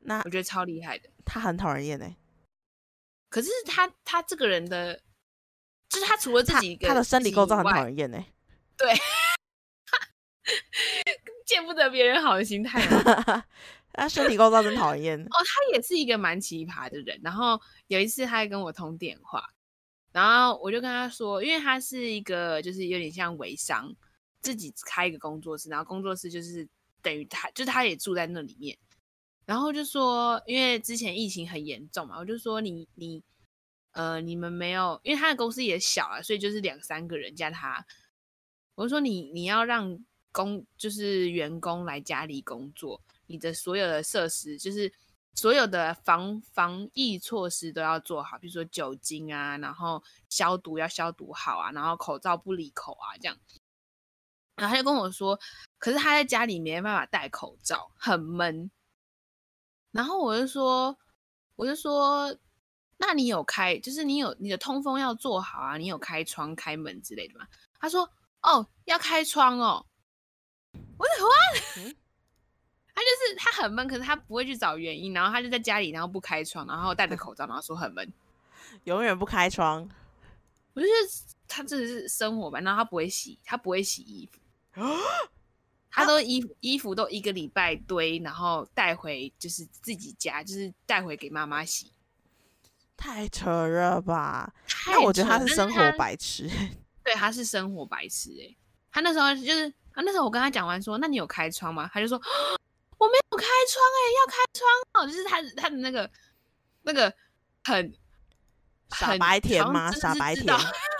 [0.00, 2.16] 那我觉得超厉害的，他很讨人厌哎。
[3.28, 5.00] 可是他他这个人的，
[5.92, 8.24] 就是他除了自他己他的生理构造很讨厌，人厌呢。
[8.78, 8.94] 对，
[11.44, 13.44] 见不得别人好的心态嘛。
[13.92, 15.20] 他身体构造真讨人厌。
[15.28, 17.20] 哦，他也是一个蛮奇葩的人。
[17.22, 19.44] 然后有一次他还跟我通电话，
[20.12, 23.94] 然后我就跟他说，因为他是一个就是有点像微商，
[24.40, 26.66] 自己开一个工作室，然后工作室就是
[27.02, 28.78] 等于他，就是他也住在那里面。
[29.44, 33.22] 然后就说，因为之前疫情很严重嘛，我就说你你
[33.92, 37.84] 呃你们没有，因为他的公司也小啊，所以就是两三个人加他。
[38.74, 39.98] 我就说你你要让
[40.32, 44.92] 工就是员工来家里工作，你的所有的设施就是
[45.34, 53.36] 所有的防防疫措施都要做好，比如说酒精啊，然后消毒要消毒好啊，然后口罩不离口啊这样。
[54.56, 55.38] 然后他就跟我说，
[55.78, 58.70] 可是他在家里没办法戴口罩，很闷。
[59.90, 60.96] 然后我就说，
[61.56, 62.34] 我就说，
[63.04, 67.44] 那你有开，就是你有你的通风要做好啊，你有开窗、开门之类的吗？
[67.80, 68.08] 他说，
[68.42, 69.84] 哦，要开窗哦。
[70.96, 71.96] 我说 what？、嗯
[72.94, 78.12] 他就是他很闷，可是他不会去找原因，然后他就在家里，然后不开窗，然后戴着口罩，然后说很闷。
[78.84, 79.88] 永远不开窗。
[80.74, 84.40] 我就觉得他这是生活吧，然后他不会洗，他不会洗衣服，
[85.90, 91.91] 他都衣服衣服都一个礼拜堆，然后带回就是自己家，就是带回给妈妈洗。
[92.96, 94.52] 太扯了吧？
[94.86, 96.48] 那我觉得他是生活白痴。
[97.04, 98.56] 对，他是生活白痴哎、
[98.90, 101.90] 他那时候就是，他那时候我跟他讲完说，那你有开窗吗？
[101.92, 102.16] 他就说
[102.98, 106.08] 我没有开窗哎、要开窗哦，就是他他的那个
[106.82, 107.12] 那个
[107.64, 107.92] 很
[108.90, 109.90] 傻很白甜吗？
[109.90, 110.46] 傻白甜，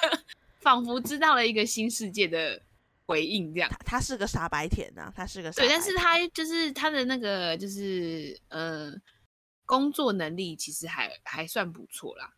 [0.61, 2.61] 仿佛知道了一个新世界的
[3.07, 3.71] 回应这样。
[3.71, 8.93] 他他是个傻白甜呐、他是个傻对，但是他就是他的那个就是呃
[9.73, 12.31] 工作能力其实还还算不错啦，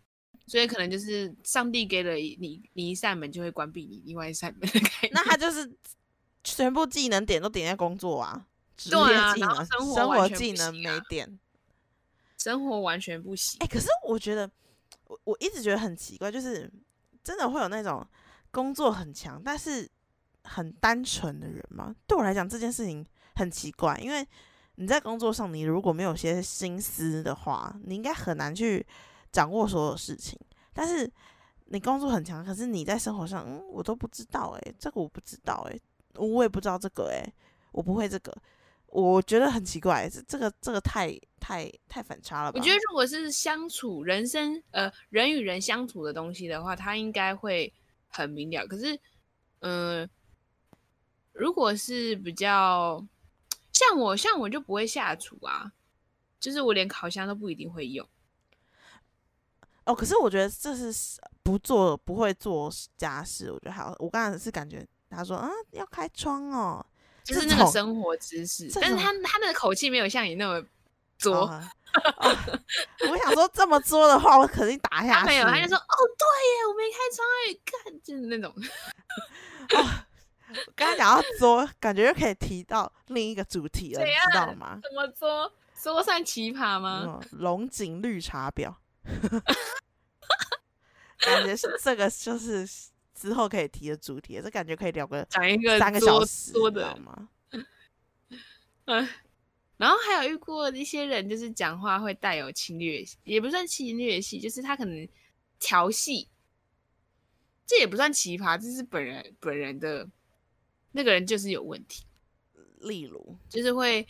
[0.46, 4.70] 所以可能就是上帝给了你你一扇门就会关闭你另外一扇门。
[5.10, 5.68] 那他就是
[6.44, 8.96] 全部技能点都点在工作啊，职业
[9.34, 11.40] 技能、啊生活生活技能没点。
[12.38, 13.58] 生活完全不行。
[13.58, 14.48] 哎、可是我觉得，
[15.08, 16.70] 我我一直觉得很奇怪，就是
[17.24, 18.06] 真的会有那种
[18.52, 19.90] 工作很强，但是
[20.44, 21.92] 很单纯的人吗？
[22.06, 24.24] 对我来讲，这件事情很奇怪，因为
[24.76, 28.84] 你在工作上，你如果没有些心思的话，你应该很难去
[29.30, 30.38] 掌握所有事情。
[30.72, 31.10] 但是
[31.66, 35.80] 你工作很强，可是你在生活上，嗯，我都不知道、欸，这个我不知道、欸，
[36.14, 37.32] 我也不知道这个、欸，
[37.72, 38.36] 我不会这个。
[38.86, 42.60] 我觉得很奇怪，这这个这个太太太反差了吧？
[42.60, 47.72] 我觉得如果是相处人生呃人与人相处的东西的话，他应该会
[48.06, 48.64] 很明了。
[48.68, 48.96] 可是，
[49.60, 50.08] 嗯、
[51.32, 53.04] 如果是比较
[53.74, 55.72] 像我，像我就不会下厨啊，
[56.40, 58.08] 就是我连烤箱都不一定会用。
[59.84, 63.94] 哦，可是我觉得这是不做不会做家事，我觉得还好。
[63.98, 66.84] 我刚才是感觉他说啊要开窗哦，
[67.22, 70.66] 就是那个生活知识，但是他种他的口气没有像你那么
[71.18, 71.62] 作，哦
[72.18, 72.36] 哦
[73.10, 75.20] 我想说这么作的话，我肯定打下去。
[75.20, 78.54] 他没有，他就说哦对耶，我没开窗哎，干就是那种，
[80.74, 84.80] 刚才讲到作，感觉又可以提到另一个主题了，你知道样吗？
[84.82, 87.04] 怎么作作算奇葩吗？
[87.06, 88.74] 嗯，龙井绿茶婊，
[91.18, 92.66] 感觉是这个就是
[93.14, 97.28] 之后可以提的主题，这感觉可以聊个讲一个三个小时，作你知道的，吗？
[98.86, 99.08] 嗯，
[99.76, 105.08] 然后还有遇过一些人，就是讲话会带有侵略，也不算侵略性，就是他可能
[105.58, 106.28] 调戏，
[107.66, 110.06] 这也不算奇葩，这是本人本人的
[110.96, 112.04] 那个人就是有问题，
[112.82, 114.06] 例如，就是会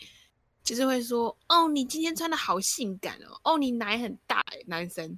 [0.63, 5.17] 就是会说，哦，你今天穿的好性感哦，哦，你奶很大欸，男生，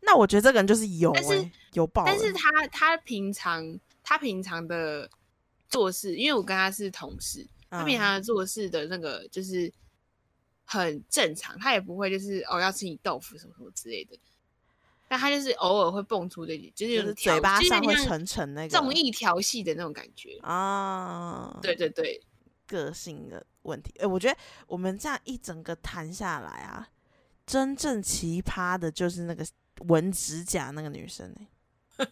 [0.00, 5.10] 那我觉得这个人就是有但是欸有爆，但是他他平常他平常的
[5.68, 7.98] 做事，因为我跟他是同事，他平嗯。
[7.98, 9.72] 常做事的那个就是
[10.64, 14.16] 很正常，他也不会就是哦要吃你豆腐什么什么之类的，
[15.08, 20.38] 但他就是偶尔会蹦出这，就是有就是嘴巴上会沉沉那个综艺调戏的那种感觉。
[20.42, 22.20] 啊，对对对，
[22.66, 23.94] 个性的问题。
[23.98, 26.88] 哎、我觉得我们这样一整个谈下来啊，
[27.46, 29.46] 真正奇葩的就是那个
[29.86, 31.32] 纹指甲那个女生
[31.96, 32.08] 哎、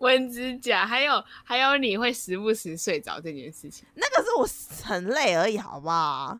[0.00, 3.86] 纹指甲，还有还有你会时不时睡着这件事情。
[3.94, 4.48] 那个是我
[4.84, 6.38] 很累而已，好不好？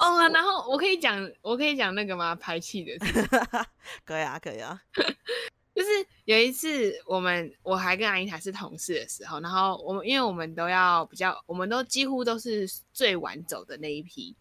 [0.00, 2.34] 哦，然后我可以讲，我可以讲那个吗？
[2.34, 3.28] 排气的事
[4.04, 4.80] 可以啊，可以啊。
[5.74, 5.88] 就是
[6.24, 14.34] 有一次，我们我还跟阿英塔是同事的时候，然后我们因为我们都要比较，我们都几乎都是最晚走的那一批，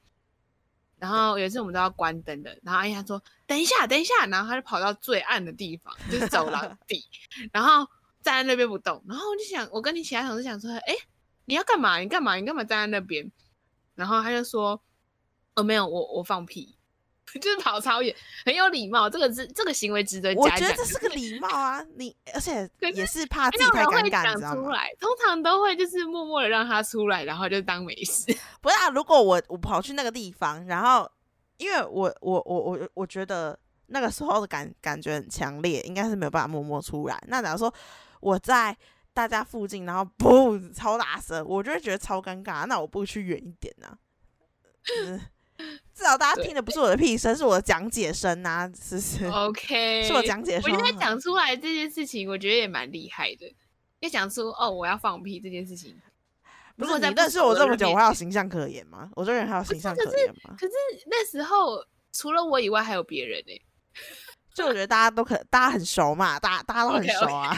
[0.98, 7.06] 然后有一次我们都要关灯的，然后阿姨她说等一下，等一下，然后她就跑到最暗的地方，就是走廊 底，
[7.52, 7.86] 然后
[8.22, 9.04] 站在那边不动。
[9.08, 10.96] 然后我就想，我跟你其他同事想说，哎，
[11.46, 12.00] 你要干嘛？
[12.00, 12.36] 你干嘛？
[12.36, 13.30] 你干嘛站在那边？
[13.96, 14.82] 然后他就说，
[15.56, 16.76] 哦，没有，我我放屁。
[17.40, 19.08] 就是跑超远，很有礼貌。
[19.08, 20.52] 这个是这个行为值得嘉奖。
[20.56, 24.74] 我觉得这是个 礼貌啊，你而且也是怕自己太尴尬，你知道吗？
[25.00, 28.36] 通常都会就是默默的让他出来，然后就当没事。
[28.62, 31.08] 不是啊，如果我我跑去那个地方，然后
[31.58, 37.24] 因为我我我我我觉得那个时候的感感觉很强烈，应该是没有办法默默出来。
[37.28, 37.72] 那假如说
[38.22, 38.76] 我在
[39.14, 42.66] 大家附近，然后嘣超大声，我就会觉得超尴尬。
[42.66, 43.96] 那我不去远一点呢？
[46.00, 50.72] 至少大家听的不是我的屁声，是我的讲解声呐，是不是？OK，是我讲解声。
[50.72, 53.54] 我觉得讲出来这件事情，我觉得也蛮厉害的。
[54.00, 56.00] 要讲出哦，我要放屁这件事情。
[56.78, 59.10] 如果你认识我这么久，我还有形象可言吗？
[59.14, 60.56] 我这人还有形象可言吗？
[60.58, 60.72] 可是
[61.08, 63.62] 那时候除了我以外，还有别人呢。
[64.54, 67.54] 就我觉得大家都可，大家很熟嘛，大家大家都很熟啊。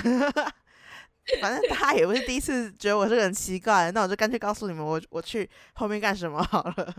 [1.40, 6.96] 反正大家也不是第一次觉得我这个人奇怪，那我就干脆告诉你们，我我去后面干什么好了。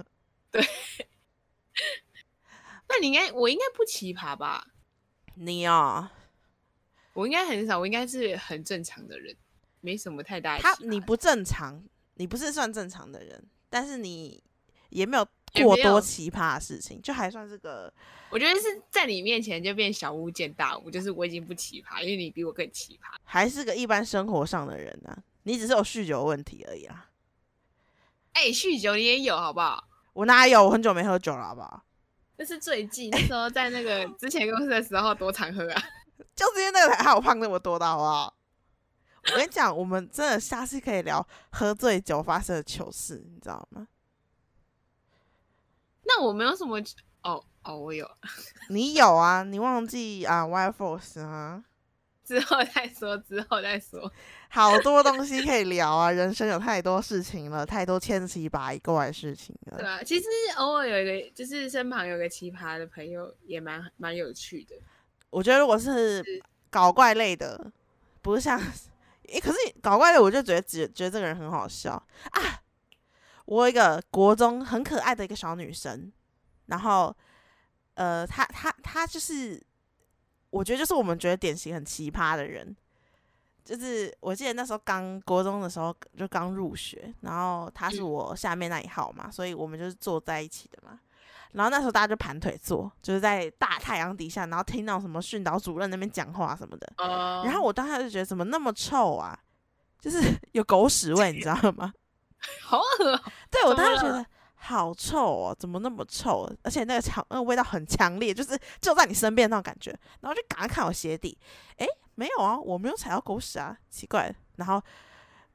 [0.52, 0.64] 对。
[2.88, 4.66] 那你应该，我应该不奇葩吧？
[5.34, 6.10] 你哦，
[7.14, 9.34] 我应该很少，我应该是很正常的人，
[9.80, 10.58] 没什么太大。
[10.58, 11.82] 他你不正常，
[12.14, 14.42] 你不是算正常的人，但是你
[14.90, 15.26] 也没有
[15.64, 17.92] 过多奇葩的事情，就还算是个。
[18.30, 25.16] 我觉得是在你面前就变小巫见大巫，就是我已经不奇葩，因为你比我更奇葩，还是个一般生活上的人呢。
[25.44, 27.10] 你只是有酗酒问题而已啊。
[28.34, 29.88] 哎，酗酒你也有好不好？
[30.12, 30.64] 我哪有？
[30.64, 31.82] 我很久没喝酒了，好不好？
[32.36, 35.82] 那是最近那时候在那个之前公司的时候多常喝啊，
[36.34, 38.34] 就是因为那个才害我胖那么多的，好不好？
[39.30, 43.86] 我跟你讲，我们真的下次可以聊喝醉酒发生的糗事，你知道吗？
[46.04, 46.78] 那我没有什么
[47.22, 48.10] 哦哦，我有，
[48.68, 49.44] 你有啊？
[49.44, 51.62] 你忘记啊？Wild Force 啊？
[52.24, 54.10] 之后再说，之后再说。
[54.48, 59.78] 好多东西可以聊啊，人生有太多事情了，太多千奇百怪的事情了。
[59.78, 64.76] 对啊，其实偶尔有一个，就是身旁有个奇葩的朋友，也蛮蛮有趣的。
[65.30, 66.22] 我觉得如果是
[66.70, 67.72] 搞怪类的，
[68.20, 68.60] 不是像，
[69.28, 71.92] 诶，可是搞怪类，我就觉得觉觉得这个人很好笑
[72.30, 72.60] 啊。
[73.46, 76.12] 我有一个国中很可爱的一个小女生，
[76.66, 77.14] 然后，
[77.94, 79.60] 呃，她她她就是。
[80.52, 82.76] 我觉得就是我们觉得典型很奇葩的人，
[83.64, 91.00] 就是我记得那时候刚国中的时候就刚入学，然后他是我下面那一号嘛，所以我们就是坐在一起的嘛。
[91.52, 96.92] 然后那时候大家就盘腿坐，就是在大太阳底下，然后听到什么训导主任那边讲话什么的。
[97.44, 99.38] 然后我当时就觉得怎么那么臭啊，
[99.98, 100.20] 就是
[100.52, 101.92] 有狗屎味，你知道吗？
[102.62, 103.20] 好恶！
[103.50, 104.26] 对我当时觉得。
[104.64, 105.56] 好臭哦！
[105.58, 106.48] 怎么那么臭？
[106.62, 109.90] 而且那个强，那个味道很强烈，就是就在你身边那种感觉。
[110.20, 111.36] 然后就赶快看我鞋底，
[111.78, 114.32] 诶，没有啊，我没有踩到狗屎啊，奇怪。
[114.54, 114.80] 然后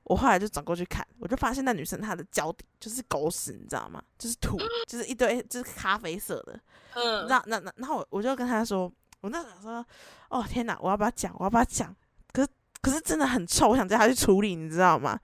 [0.03, 4.03] 我后来就转过去看，我就发现那女生她的脚底就是狗屎，你知道吗？
[4.17, 6.59] 就是土，就是一堆，就是咖啡色的。
[6.95, 7.25] 嗯。
[7.27, 8.91] 那那那，然后我我就跟她说，
[9.21, 9.85] 我那时候说，
[10.27, 11.33] 哦天哪，我要不要讲？
[11.39, 11.95] 我要不要讲？
[12.33, 12.49] 可是
[12.81, 15.17] 可是真的很臭，我想叫她去处理，你知道吗？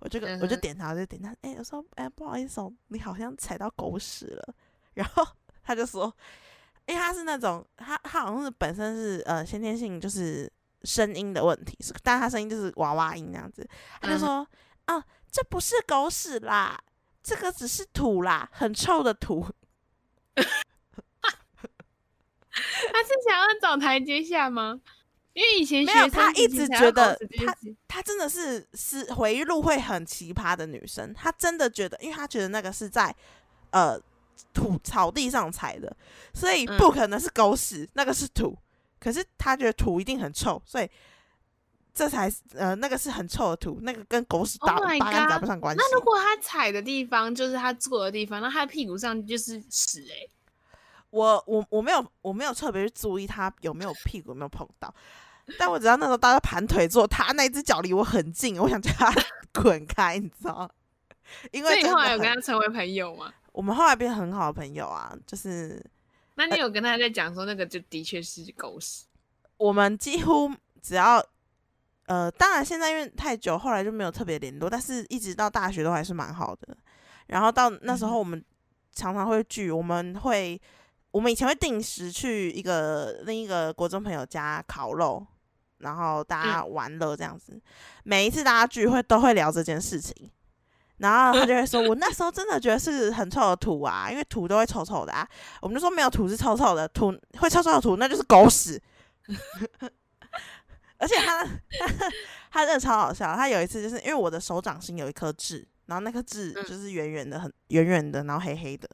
[0.00, 1.34] 我就我就点他，我就点他。
[1.42, 4.54] 哎，我说，哎，不好意思哦，你好像踩到狗屎了。
[4.94, 5.26] 然后
[5.62, 6.14] 他就说，
[6.86, 10.50] 因为他是那种，他他好像是本身是呃先天性就是
[10.82, 13.68] 声音的问题，是，但他声音就是娃娃音那样子。
[14.00, 14.46] 他就说，
[14.86, 16.82] 啊，这不是狗屎啦，
[17.22, 19.46] 这个只是土啦，很臭的土。
[22.92, 24.80] 他是想要找台阶下吗？
[25.32, 31.14] 因为以前没有，他一直觉得他他真的是是回忆录会很奇葩的女生。
[31.14, 33.14] 他真的觉得，因为他觉得那个是在
[33.70, 33.96] 呃
[34.52, 35.96] 土草地上踩的，
[36.34, 38.56] 所以不可能是狗屎，那个是土。
[38.98, 40.90] 可是他觉得土一定很臭，所以
[41.94, 45.80] 这才呃那个是很臭的土，那个跟狗屎搭八竿打不上关系。
[45.80, 50.28] 那如果他踩的地方就是他坐的地方，那他屁股上就是屎哎。
[51.10, 54.92] 我我我没有我没有特别去注意他有没有屁股有没有碰到，
[55.58, 59.12] 但我知道那时候大家盘腿坐，他那只脚离我很近，我想叫他
[59.52, 60.70] 滚开，你知道？
[61.50, 63.32] 因为你后来有跟他成为朋友吗？
[63.50, 65.84] 我们后来变很好的朋友啊，就是。
[66.36, 69.04] 那你有跟他在讲说那个就的确是狗屎？
[69.56, 70.50] 我们几乎
[70.80, 71.20] 只要
[72.06, 76.76] 呃，当然现在因为太久，后来就没有特别联络，但是一直到大学都还是蛮好的。
[77.26, 78.42] 然后到那时候我们
[78.92, 80.60] 常常会聚，我们会。
[81.12, 85.26] 我们以前会定时去一个另一个国中朋友家烤肉，
[85.78, 87.60] 然后大家玩乐这样子。
[88.04, 90.30] 每一次大家聚会都会聊这件事情，
[90.98, 95.26] 然后他就会说：“我那时候真的觉得是很臭的土啊，因为土都会臭臭的啊。”
[95.60, 98.80] 我们就说：“没有土是臭臭的，土会臭臭的土那就是狗屎。
[100.98, 101.46] ”而且他
[102.50, 103.34] 他真的超好笑。
[103.34, 108.86] 他有一次就是因为我的手掌心有一颗痣，然后那颗痣嗯就是圆圆的，很圆圆的，然后黑黑的，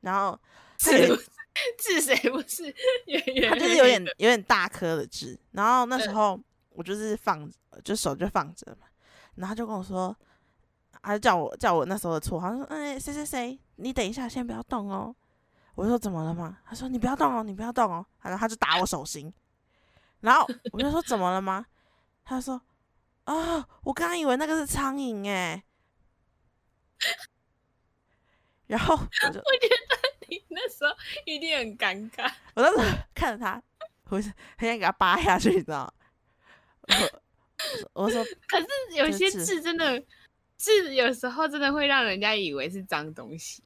[0.00, 0.36] 然后
[0.80, 1.16] 他是有
[1.78, 2.64] 一是谁不是
[3.06, 3.50] 圆圆？
[3.50, 6.40] 它就是有点有点大颗的痣，然后那时嗯候
[6.70, 7.50] 我就是放，
[7.82, 8.86] 就手就放着嘛，
[9.36, 10.14] 然后他就跟我说，
[11.02, 15.14] 他就叫我叫我那时候的绰号，他说，嗯，谁谁谁，你等一下，先不要动哦。
[15.74, 16.58] 我就说怎么了嘛？
[16.66, 19.32] 他说你不要动哦，你不要动哦，然后他就打我手心，
[20.20, 21.64] 然后我就说怎么了吗？
[22.24, 22.60] 他说，
[23.26, 25.62] 哦，我刚刚以为那个是苍蝇哎，
[28.66, 29.00] 然后我
[29.30, 32.30] 就我觉得你那时候一定很尴尬。
[32.54, 32.80] 我当时
[33.14, 33.62] 看着他，
[34.10, 35.92] 我是很想给他扒下去，你知道吗？
[37.94, 38.66] 我我说可是
[38.96, 40.02] 有些就是痣真的
[40.56, 43.62] 痣，有时候真的会让人家以为是脏东西，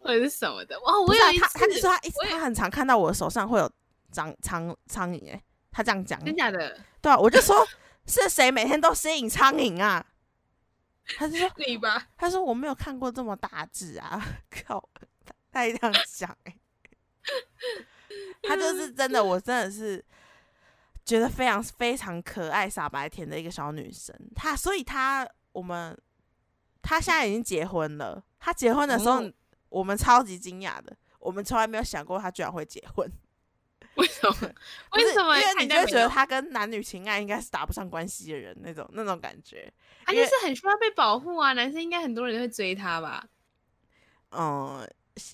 [0.00, 0.76] 或者是什么的。
[0.76, 3.70] 哦，我有一他，他就，说他一直他很常看到我手上会有
[4.10, 6.80] 苍苍苍蝇，哎，他这样讲，真假的？
[7.00, 7.66] 对啊，我就说
[8.06, 10.04] 是谁每天都吸引苍蝇啊？
[11.18, 12.08] 他就说你吧？
[12.16, 14.20] 他说我没有看过这么大只啊，
[14.66, 14.88] 靠，
[15.54, 16.56] 他这样讲哎、
[18.42, 20.04] 他就是真的，我真的是
[21.04, 24.14] 觉得非常非常可爱、傻白甜的一个小女生。
[24.34, 25.96] 她，所以她我们
[26.82, 28.22] 她现在已经结婚了。
[28.38, 29.32] 她结婚的时候，哦
[29.68, 33.10] 我们超级惊讶的，我们从来没有想过她居然会结婚。
[33.96, 34.52] 为什么？
[34.92, 35.38] 为什么？
[35.38, 39.72] 因为你就会觉得他她跟男女情爱应该是搭不上关系的人那种那种感觉。
[40.04, 43.24] 他就是很需要被保护啊，男生应该很多人会追他吧？
[44.30, 44.88] 嗯，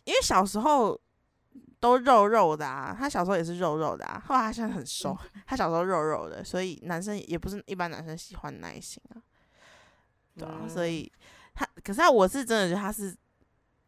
[0.05, 1.01] 因为小时候
[1.78, 5.16] 都肉肉的啊，他小时候也是肉肉的啊，后来他现在很瘦，
[5.47, 9.22] 他小时候肉肉的，所以男生也不是一般男生喜欢的那一型啊，
[10.37, 10.93] 对啊，所嗯。
[10.93, 11.12] 以
[11.55, 13.16] 他可是我是真的觉得她是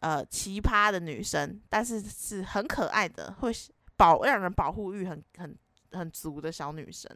[0.00, 3.52] 呃奇葩的女生，但是是很可爱的，会
[3.96, 5.56] 保让人保护欲很很
[5.92, 7.08] 很足的小女生，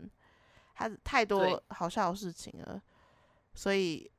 [0.75, 2.81] 她太多好笑的事情了，
[3.55, 4.11] 所以。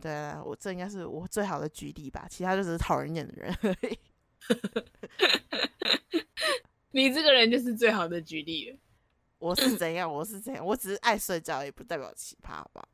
[0.00, 3.98] 对啊，我这应该是我最好的举例吧，其他就只是讨人厌的人而已。
[6.92, 8.76] 你这个人就是最好的举例了。
[9.38, 12.88] 我是怎样，我是怎样，我只是爱睡觉，也不代表奇葩，好不好？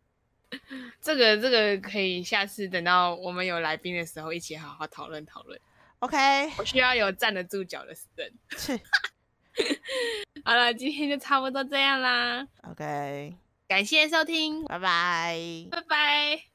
[1.00, 5.58] 这个这个可以下次等到我们有来宾的时候一起好好讨论讨论。
[6.00, 6.16] OK，
[6.58, 8.32] 我需要有站得住脚的人。
[8.58, 8.78] 去
[10.44, 13.36] 好了，今天就差不多这样啦，OK，
[13.68, 15.38] 感谢收听，拜拜。
[15.70, 16.51] 拜拜。